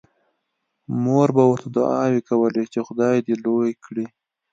[1.03, 4.05] مور به ورته دعاوې کولې چې خدای دې لوی کړي